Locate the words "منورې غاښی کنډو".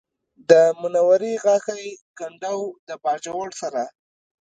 0.81-2.59